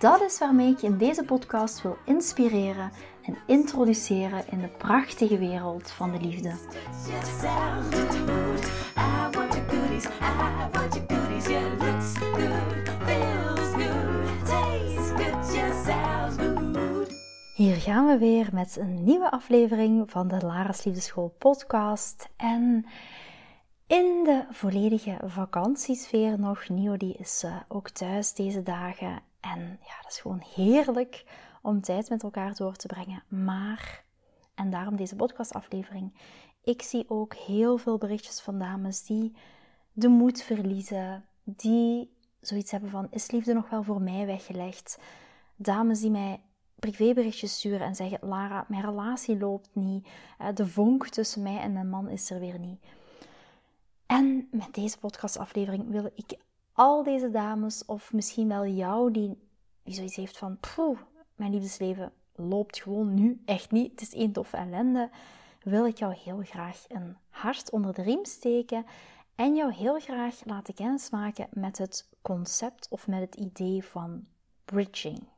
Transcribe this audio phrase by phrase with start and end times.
[0.00, 2.90] Dat is waarmee ik je in deze podcast wil inspireren
[3.22, 6.52] en introduceren in de prachtige wereld van de liefde.
[17.54, 22.28] Hier gaan we weer met een nieuwe aflevering van de Lara's Liefdeschool podcast.
[22.36, 22.86] En
[23.86, 26.68] in de volledige vakantiesfeer nog.
[26.68, 29.29] Nio die is uh, ook thuis deze dagen.
[29.40, 31.24] En ja, dat is gewoon heerlijk
[31.62, 33.22] om tijd met elkaar door te brengen.
[33.28, 34.04] Maar,
[34.54, 36.12] en daarom deze podcastaflevering,
[36.62, 39.36] ik zie ook heel veel berichtjes van dames die
[39.92, 44.98] de moed verliezen, die zoiets hebben van, is liefde nog wel voor mij weggelegd?
[45.56, 46.40] Dames die mij
[46.74, 51.72] privéberichtjes sturen en zeggen, Lara, mijn relatie loopt niet, eh, de vonk tussen mij en
[51.72, 52.80] mijn man is er weer niet.
[54.06, 56.38] En met deze podcastaflevering wil ik
[56.72, 59.38] al deze dames, of misschien wel jou, die,
[59.82, 60.98] die zoiets heeft van: poeh,
[61.34, 65.10] mijn liefdesleven loopt gewoon nu echt niet, het is één toffe ellende,
[65.62, 68.86] wil ik jou heel graag een hart onder de riem steken
[69.34, 74.26] en jou heel graag laten kennismaken met het concept of met het idee van
[74.64, 75.28] bridging.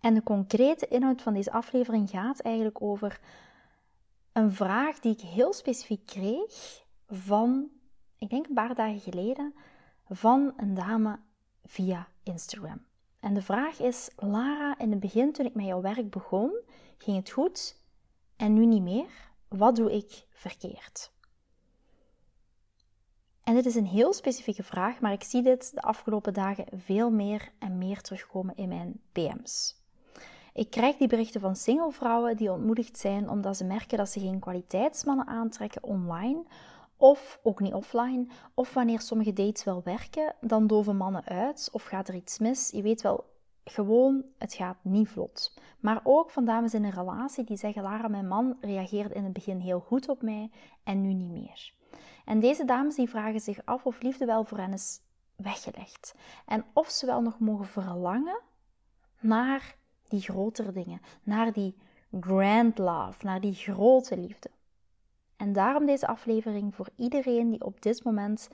[0.00, 3.20] En de concrete inhoud van deze aflevering gaat eigenlijk over
[4.32, 7.70] een vraag die ik heel specifiek kreeg van
[8.18, 9.54] ik denk een paar dagen geleden,
[10.08, 11.18] van een dame
[11.64, 12.86] via Instagram.
[13.20, 16.52] En de vraag is: Lara, in het begin toen ik met jouw werk begon,
[16.98, 17.80] ging het goed
[18.36, 19.30] en nu niet meer.
[19.48, 21.10] Wat doe ik verkeerd?
[23.42, 27.10] En dit is een heel specifieke vraag, maar ik zie dit de afgelopen dagen veel
[27.10, 29.76] meer en meer terugkomen in mijn PM's.
[30.52, 34.20] Ik krijg die berichten van single vrouwen die ontmoedigd zijn omdat ze merken dat ze
[34.20, 36.44] geen kwaliteitsmannen aantrekken online
[36.98, 38.26] of ook niet offline.
[38.54, 42.70] Of wanneer sommige dates wel werken, dan doven mannen uit of gaat er iets mis.
[42.70, 43.24] Je weet wel,
[43.64, 45.54] gewoon, het gaat niet vlot.
[45.80, 49.32] Maar ook van dames in een relatie die zeggen: Lara, mijn man reageerde in het
[49.32, 50.50] begin heel goed op mij
[50.84, 51.72] en nu niet meer.
[52.24, 55.00] En deze dames die vragen zich af of liefde wel voor hen is
[55.36, 56.14] weggelegd.
[56.46, 58.40] En of ze wel nog mogen verlangen
[59.20, 59.76] naar
[60.08, 61.76] die grotere dingen, naar die
[62.20, 64.50] grand love, naar die grote liefde.
[65.38, 68.48] En daarom deze aflevering voor iedereen die op dit moment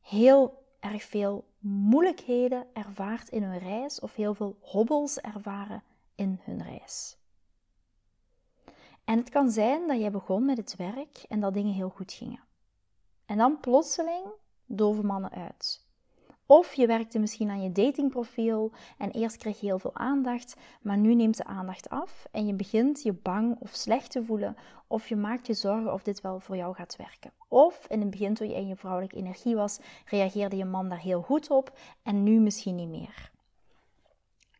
[0.00, 5.82] heel erg veel moeilijkheden ervaart in hun reis of heel veel hobbels ervaren
[6.14, 7.16] in hun reis.
[9.04, 12.12] En het kan zijn dat jij begon met het werk en dat dingen heel goed
[12.12, 12.40] gingen.
[13.26, 14.24] En dan plotseling
[14.66, 15.83] doven mannen uit.
[16.46, 20.96] Of je werkte misschien aan je datingprofiel en eerst kreeg je heel veel aandacht, maar
[20.96, 24.56] nu neemt de aandacht af en je begint je bang of slecht te voelen
[24.86, 27.32] of je maakt je zorgen of dit wel voor jou gaat werken.
[27.48, 31.00] Of in het begin toen je in je vrouwelijke energie was, reageerde je man daar
[31.00, 33.32] heel goed op en nu misschien niet meer.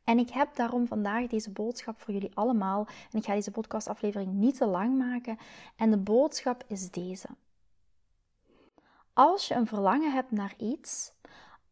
[0.05, 2.87] En ik heb daarom vandaag deze boodschap voor jullie allemaal.
[3.11, 5.39] En ik ga deze podcastaflevering niet te lang maken.
[5.77, 7.29] En de boodschap is deze.
[9.13, 11.13] Als je een verlangen hebt naar iets,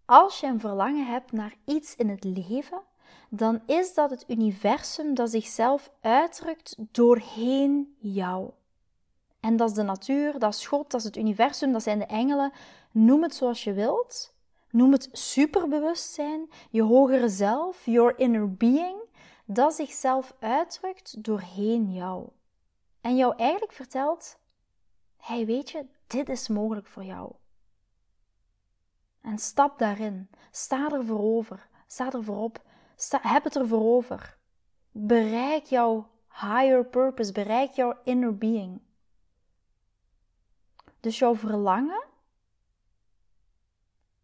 [0.05, 2.83] als je een verlangen hebt naar iets in het leven,
[3.29, 8.51] dan is dat het universum dat zichzelf uitdrukt doorheen jou.
[9.41, 12.07] En dat is de natuur, dat is God, dat is het universum, dat zijn de
[12.07, 12.53] engelen.
[12.91, 14.35] Noem het zoals je wilt.
[14.71, 18.97] Noem het superbewustzijn, je hogere zelf, your inner being,
[19.45, 22.29] dat zichzelf uitdrukt doorheen jou.
[23.01, 24.39] En jou eigenlijk vertelt:
[25.17, 27.33] hey, weet je, dit is mogelijk voor jou.
[29.23, 30.31] En stap daarin.
[30.51, 31.69] Sta er voorover.
[31.87, 32.63] Sta er voorop.
[33.11, 34.37] Heb het er voorover.
[34.91, 37.33] Bereik jouw higher purpose.
[37.33, 38.81] Bereik jouw inner being.
[41.01, 42.05] Dus jouw verlangen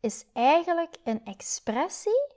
[0.01, 2.37] is eigenlijk een expressie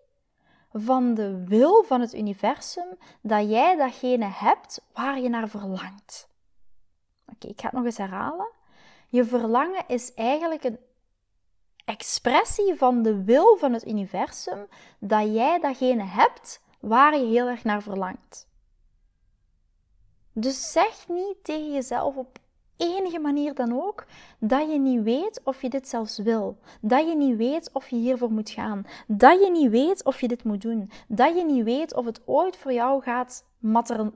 [0.73, 6.29] van de wil van het universum dat jij datgene hebt waar je naar verlangt.
[7.25, 8.49] Oké, ik ga het nog eens herhalen.
[9.07, 10.79] Je verlangen is eigenlijk een
[11.85, 14.67] expressie van de wil van het universum
[14.99, 18.47] dat jij datgene hebt waar je heel erg naar verlangt.
[20.33, 22.39] Dus zeg niet tegen jezelf op
[22.81, 24.05] enige manier dan ook
[24.39, 26.57] dat je niet weet of je dit zelfs wil.
[26.81, 28.85] Dat je niet weet of je hiervoor moet gaan.
[29.07, 30.91] Dat je niet weet of je dit moet doen.
[31.07, 33.45] Dat je niet weet of het ooit voor jou gaat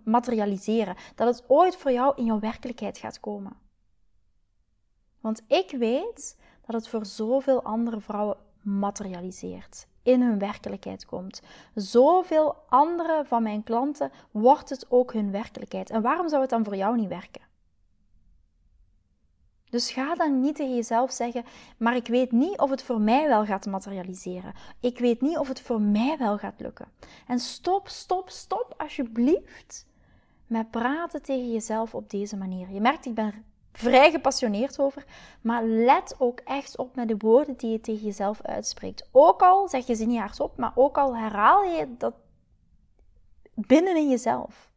[0.04, 0.96] materialiseren.
[1.16, 3.58] Dat het ooit voor jou in jouw werkelijkheid gaat komen.
[5.20, 9.88] Want ik weet dat het voor zoveel andere vrouwen materialiseert.
[10.04, 11.42] In hun werkelijkheid komt.
[11.76, 15.90] Zoveel andere van mijn klanten wordt het ook hun werkelijkheid.
[15.90, 17.42] En waarom zou het dan voor jou niet werken?
[19.70, 21.44] Dus ga dan niet tegen jezelf zeggen,
[21.78, 24.54] maar ik weet niet of het voor mij wel gaat materialiseren.
[24.80, 26.88] Ik weet niet of het voor mij wel gaat lukken.
[27.28, 29.86] En stop, stop, stop alsjeblieft
[30.48, 32.72] met praten tegen jezelf op deze manier.
[32.72, 33.46] Je merkt, ik ben
[33.78, 35.06] vrij gepassioneerd over,
[35.42, 39.08] maar let ook echt op met de woorden die je tegen jezelf uitspreekt.
[39.12, 42.14] Ook al zeg je ze niet hardop, maar ook al herhaal je dat
[43.54, 44.70] binnen in jezelf.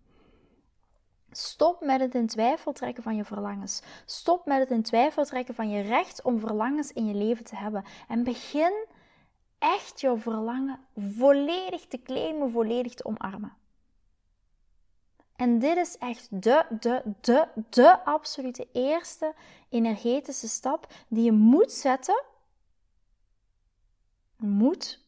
[1.31, 3.83] Stop met het in twijfel trekken van je verlangens.
[4.05, 7.57] Stop met het in twijfel trekken van je recht om verlangens in je leven te
[7.57, 7.85] hebben.
[8.09, 8.87] En begin
[9.59, 13.58] echt jouw verlangen volledig te claimen, volledig te omarmen.
[15.39, 19.35] En dit is echt de, de, de, de absolute eerste
[19.69, 22.23] energetische stap die je moet zetten.
[24.37, 25.05] Moet,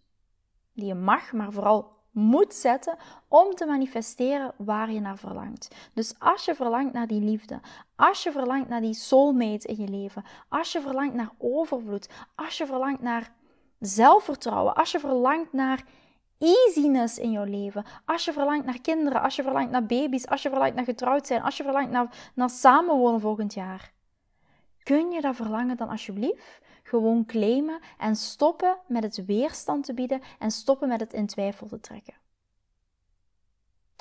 [0.72, 2.96] die je mag, maar vooral moet zetten
[3.28, 5.90] om te manifesteren waar je naar verlangt.
[5.94, 7.60] Dus als je verlangt naar die liefde,
[7.96, 12.58] als je verlangt naar die soulmate in je leven, als je verlangt naar overvloed, als
[12.58, 13.32] je verlangt naar
[13.78, 15.84] zelfvertrouwen, als je verlangt naar
[16.40, 20.42] easiness in jouw leven, als je verlangt naar kinderen, als je verlangt naar baby's, als
[20.42, 23.92] je verlangt naar getrouwd zijn, als je verlangt naar, naar samenwonen volgend jaar,
[24.82, 30.22] kun je dat verlangen dan alsjeblieft gewoon claimen en stoppen met het weerstand te bieden
[30.38, 32.14] en stoppen met het in twijfel te trekken.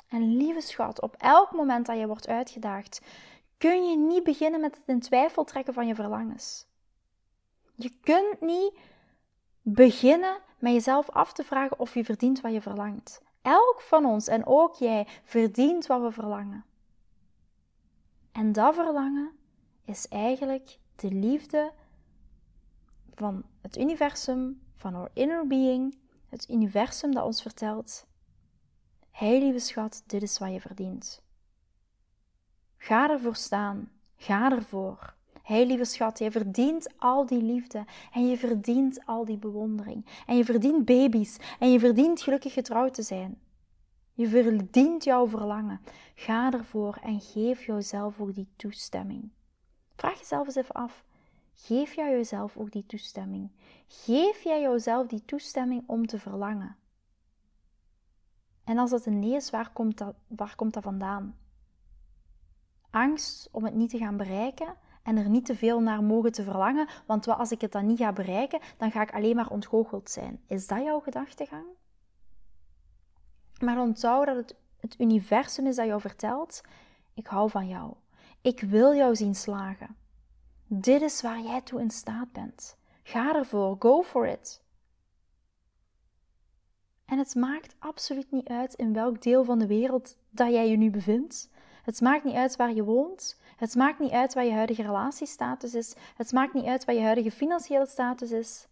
[0.08, 3.00] En lieve schat, op elk moment dat je wordt uitgedaagd,
[3.58, 6.66] kun je niet beginnen met het in twijfel trekken van je verlangens.
[7.74, 8.72] Je kunt niet
[9.72, 13.22] beginnen met jezelf af te vragen of je verdient wat je verlangt.
[13.42, 16.64] Elk van ons en ook jij verdient wat we verlangen.
[18.32, 19.30] En dat verlangen
[19.84, 21.72] is eigenlijk de liefde
[23.14, 28.06] van het universum, van our inner being, het universum dat ons vertelt:
[29.10, 31.22] Hé lieve schat, dit is wat je verdient.
[32.76, 35.14] Ga ervoor staan, ga ervoor.
[35.50, 40.06] Hé lieve schat, je verdient al die liefde en je verdient al die bewondering.
[40.26, 43.40] En je verdient baby's en je verdient gelukkig getrouwd te zijn.
[44.14, 45.80] Je verdient jouw verlangen.
[46.14, 49.30] Ga ervoor en geef jouzelf ook die toestemming.
[49.96, 51.04] Vraag jezelf eens even af:
[51.54, 53.50] Geef jij jezelf ook die toestemming?
[53.88, 56.76] Geef jij jezelf die toestemming om te verlangen?
[58.64, 61.36] En als dat een nee is, komt waar komt dat vandaan?
[62.90, 66.42] Angst om het niet te gaan bereiken en er niet te veel naar mogen te
[66.42, 69.50] verlangen, want wat als ik het dan niet ga bereiken, dan ga ik alleen maar
[69.50, 70.40] ontgoocheld zijn.
[70.46, 71.66] Is dat jouw gedachtegang?
[73.60, 76.60] Maar onthoud dat het het universum is dat jou vertelt:
[77.14, 77.94] ik hou van jou.
[78.40, 79.96] Ik wil jou zien slagen.
[80.66, 82.78] Dit is waar jij toe in staat bent.
[83.02, 84.62] Ga ervoor, go for it.
[87.04, 90.76] En het maakt absoluut niet uit in welk deel van de wereld dat jij je
[90.76, 91.50] nu bevindt.
[91.82, 93.40] Het maakt niet uit waar je woont.
[93.60, 95.94] Het maakt niet uit wat je huidige relatiestatus is.
[96.16, 98.68] Het maakt niet uit wat je huidige financiële status is.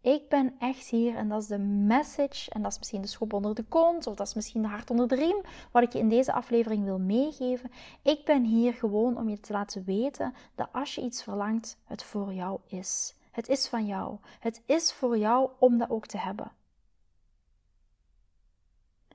[0.00, 3.32] Ik ben echt hier en dat is de message en dat is misschien de schop
[3.32, 5.40] onder de kont of dat is misschien de hart onder de riem
[5.70, 7.70] wat ik je in deze aflevering wil meegeven.
[8.02, 12.02] Ik ben hier gewoon om je te laten weten dat als je iets verlangt, het
[12.02, 13.14] voor jou is.
[13.30, 14.18] Het is van jou.
[14.40, 16.52] Het is voor jou om dat ook te hebben.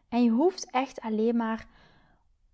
[0.10, 1.68] En je hoeft echt alleen maar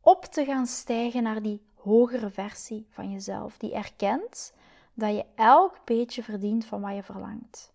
[0.06, 4.54] op te gaan stijgen naar die hogere versie van jezelf, die erkent
[4.94, 7.74] dat je elk beetje verdient van wat je verlangt.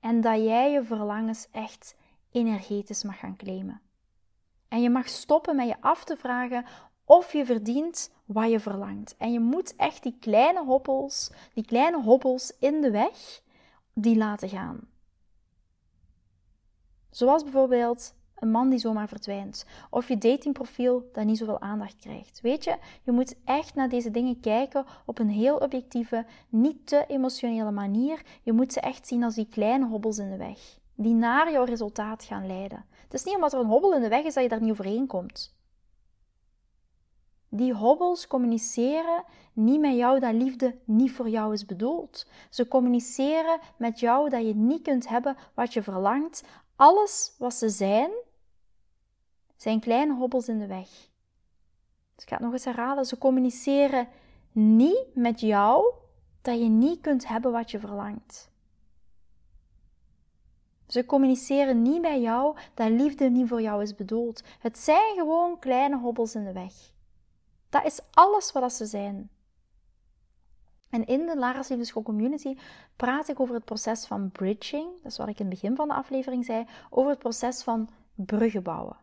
[0.00, 1.96] En dat jij je verlangens echt
[2.30, 3.80] energetisch mag gaan claimen.
[4.68, 6.64] En je mag stoppen met je af te vragen
[7.04, 9.16] of je verdient wat je verlangt.
[9.16, 13.42] En je moet echt die kleine hobbels, die kleine hobbels in de weg,
[13.92, 14.88] die laten gaan.
[17.10, 19.66] Zoals bijvoorbeeld een man die zomaar verdwijnt.
[19.90, 22.40] Of je datingprofiel dat niet zoveel aandacht krijgt.
[22.40, 27.04] Weet je, je moet echt naar deze dingen kijken op een heel objectieve, niet te
[27.08, 28.22] emotionele manier.
[28.42, 30.78] Je moet ze echt zien als die kleine hobbels in de weg.
[30.94, 32.84] Die naar jouw resultaat gaan leiden.
[33.02, 34.70] Het is niet omdat er een hobbel in de weg is dat je daar niet
[34.70, 35.54] overheen komt.
[37.48, 42.26] Die hobbels communiceren niet met jou dat liefde niet voor jou is bedoeld.
[42.50, 46.44] Ze communiceren met jou dat je niet kunt hebben wat je verlangt.
[46.76, 48.10] Alles wat ze zijn,
[49.62, 50.88] zijn kleine hobbels in de weg.
[52.16, 54.08] ik ga het nog eens herhalen, ze communiceren
[54.52, 55.94] niet met jou
[56.40, 58.50] dat je niet kunt hebben wat je verlangt.
[60.86, 64.42] Ze communiceren niet bij jou dat liefde niet voor jou is bedoeld.
[64.58, 66.72] Het zijn gewoon kleine hobbels in de weg.
[67.68, 69.30] Dat is alles wat ze zijn.
[70.90, 72.56] En in de Lara's Liefdeschool Community
[72.96, 75.02] praat ik over het proces van bridging.
[75.02, 76.66] Dat is wat ik in het begin van de aflevering zei.
[76.90, 78.96] Over het proces van bruggen bouwen.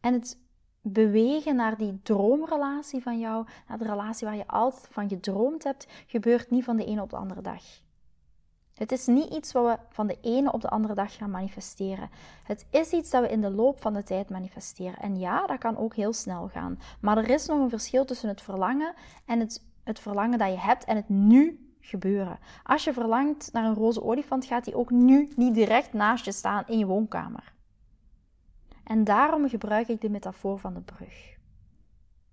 [0.00, 0.38] En het
[0.80, 5.86] bewegen naar die droomrelatie van jou, naar de relatie waar je altijd van gedroomd hebt,
[6.06, 7.62] gebeurt niet van de ene op de andere dag.
[8.74, 12.10] Het is niet iets wat we van de ene op de andere dag gaan manifesteren.
[12.44, 14.98] Het is iets dat we in de loop van de tijd manifesteren.
[14.98, 16.78] En ja, dat kan ook heel snel gaan.
[17.00, 18.94] Maar er is nog een verschil tussen het verlangen
[19.26, 22.38] en het, het verlangen dat je hebt en het nu gebeuren.
[22.62, 26.32] Als je verlangt naar een roze olifant, gaat die ook nu niet direct naast je
[26.32, 27.52] staan in je woonkamer.
[28.88, 31.36] En daarom gebruik ik de metafoor van de brug.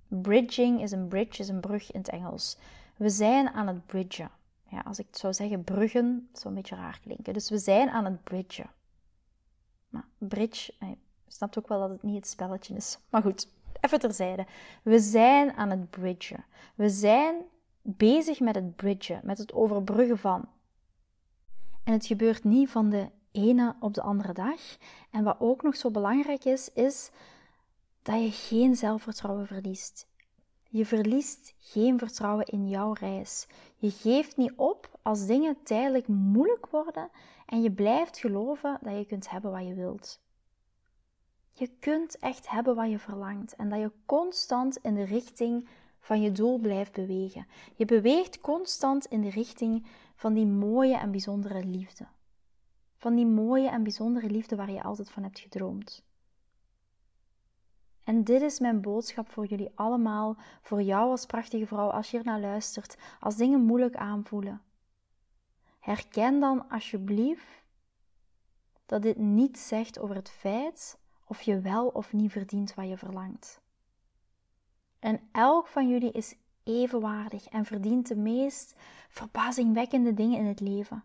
[0.07, 2.57] Bridging is een bridge, is een brug in het Engels.
[2.97, 4.31] We zijn aan het bridgen.
[4.69, 7.33] Ja, als ik het zou zeggen bruggen, zou een beetje raar klinken.
[7.33, 8.69] Dus we zijn aan het bridgen.
[9.89, 10.89] Maar bridge, eh,
[11.23, 12.97] je snapt ook wel dat het niet het spelletje is.
[13.09, 13.47] Maar goed,
[13.81, 14.45] even terzijde.
[14.83, 16.45] We zijn aan het bridgen.
[16.75, 17.35] We zijn
[17.81, 20.49] bezig met het bridgen, met het overbruggen van.
[21.83, 24.77] En het gebeurt niet van de ene op de andere dag.
[25.11, 27.11] En wat ook nog zo belangrijk is, is
[28.01, 30.07] dat je geen zelfvertrouwen verliest.
[30.69, 33.47] Je verliest geen vertrouwen in jouw reis.
[33.77, 37.09] Je geeft niet op als dingen tijdelijk moeilijk worden
[37.45, 40.19] en je blijft geloven dat je kunt hebben wat je wilt.
[41.51, 45.67] Je kunt echt hebben wat je verlangt en dat je constant in de richting
[45.99, 47.47] van je doel blijft bewegen.
[47.75, 52.05] Je beweegt constant in de richting van die mooie en bijzondere liefde.
[53.05, 56.03] Van die mooie en bijzondere liefde waar je altijd van hebt gedroomd.
[58.03, 62.17] En dit is mijn boodschap voor jullie allemaal, voor jou als prachtige vrouw, als je
[62.17, 64.61] er naar luistert, als dingen moeilijk aanvoelen.
[65.79, 67.63] Herken dan alsjeblieft
[68.85, 72.97] dat dit niet zegt over het feit of je wel of niet verdient wat je
[72.97, 73.61] verlangt.
[74.99, 78.75] En elk van jullie is evenwaardig en verdient de meest
[79.09, 81.03] verbazingwekkende dingen in het leven.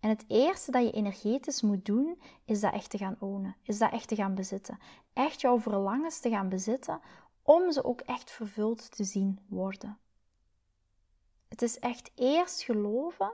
[0.00, 3.56] En het eerste dat je energetisch moet doen, is dat echt te gaan ownen.
[3.62, 4.78] Is dat echt te gaan bezitten.
[5.12, 7.00] Echt jouw verlangens te gaan bezitten,
[7.42, 9.98] om ze ook echt vervuld te zien worden.
[11.48, 13.32] Het is echt eerst geloven,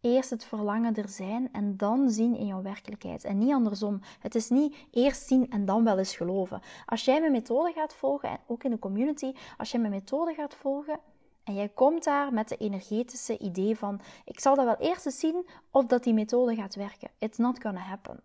[0.00, 3.24] eerst het verlangen er zijn en dan zien in jouw werkelijkheid.
[3.24, 4.00] En niet andersom.
[4.18, 6.62] Het is niet eerst zien en dan wel eens geloven.
[6.86, 10.34] Als jij mijn methode gaat volgen, en ook in de community, als jij mijn methode
[10.34, 11.00] gaat volgen,
[11.44, 15.18] en jij komt daar met de energetische idee van: ik zal dat wel eerst eens
[15.18, 17.10] zien of dat die methode gaat werken.
[17.18, 18.22] It's not gonna happen.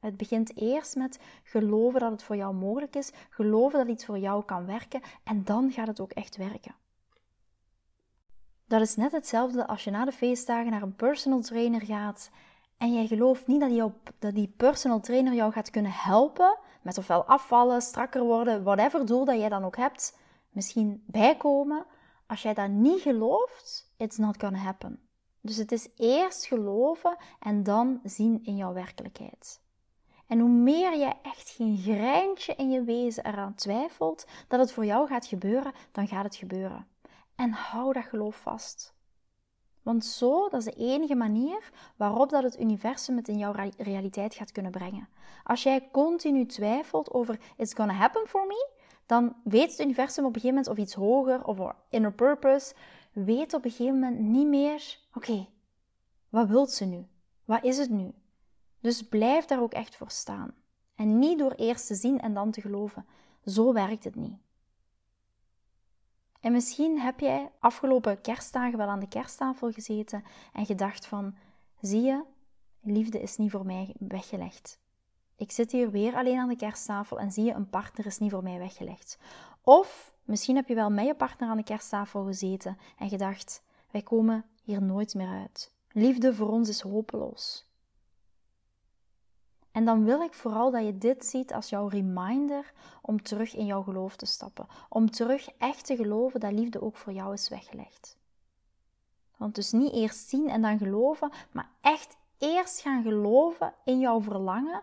[0.00, 4.18] Het begint eerst met geloven dat het voor jou mogelijk is, geloven dat iets voor
[4.18, 6.74] jou kan werken en dan gaat het ook echt werken.
[8.66, 12.30] Dat is net hetzelfde als je na de feestdagen naar een personal trainer gaat
[12.76, 13.82] en jij gelooft niet dat die,
[14.18, 19.24] dat die personal trainer jou gaat kunnen helpen met ofwel afvallen, strakker worden, whatever doel
[19.24, 20.18] dat jij dan ook hebt,
[20.50, 21.86] misschien bijkomen
[22.28, 25.00] als jij dat niet gelooft, it's not gonna happen.
[25.40, 29.60] Dus het is eerst geloven en dan zien in jouw werkelijkheid.
[30.26, 34.84] En hoe meer je echt geen greintje in je wezen eraan twijfelt dat het voor
[34.84, 36.86] jou gaat gebeuren, dan gaat het gebeuren.
[37.34, 38.94] En hou dat geloof vast.
[39.82, 44.34] Want zo, dat is de enige manier waarop dat het universum het in jouw realiteit
[44.34, 45.08] gaat kunnen brengen.
[45.44, 48.68] Als jij continu twijfelt over it's gonna happen for me,
[49.08, 52.74] dan weet het universum op een gegeven moment of iets hoger of inner purpose,
[53.12, 55.48] weet op een gegeven moment niet meer, oké,
[56.28, 57.06] wat wilt ze nu?
[57.44, 58.12] Wat is het nu?
[58.80, 60.54] Dus blijf daar ook echt voor staan.
[60.94, 63.06] En niet door eerst te zien en dan te geloven.
[63.44, 64.36] Zo werkt het niet.
[66.40, 71.36] En misschien heb jij afgelopen kerstdagen wel aan de kersttafel gezeten en gedacht van,
[71.80, 72.24] zie je,
[72.80, 74.80] liefde is niet voor mij weggelegd.
[75.38, 78.30] Ik zit hier weer alleen aan de kersttafel en zie je, een partner is niet
[78.30, 79.18] voor mij weggelegd.
[79.62, 84.02] Of misschien heb je wel met je partner aan de kersttafel gezeten en gedacht: wij
[84.02, 85.72] komen hier nooit meer uit.
[85.92, 87.66] Liefde voor ons is hopeloos.
[89.72, 93.66] En dan wil ik vooral dat je dit ziet als jouw reminder om terug in
[93.66, 94.66] jouw geloof te stappen.
[94.88, 98.16] Om terug echt te geloven dat liefde ook voor jou is weggelegd.
[99.36, 104.20] Want dus niet eerst zien en dan geloven, maar echt eerst gaan geloven in jouw
[104.20, 104.82] verlangen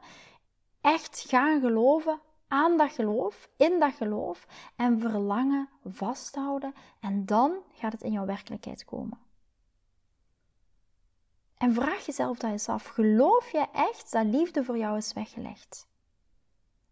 [0.86, 7.92] echt gaan geloven aan dat geloof, in dat geloof en verlangen vasthouden en dan gaat
[7.92, 9.18] het in jouw werkelijkheid komen.
[11.58, 15.88] En vraag jezelf dat eens af, geloof je echt dat liefde voor jou is weggelegd?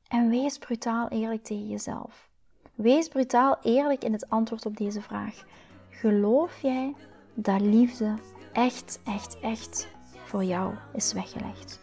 [0.08, 2.30] En wees brutaal eerlijk tegen jezelf.
[2.76, 5.46] Wees brutaal eerlijk in het antwoord op deze vraag.
[5.90, 6.96] Geloof jij
[7.34, 8.14] dat liefde
[8.54, 9.88] echt, echt, echt
[10.24, 11.83] voor jou is weggelegd?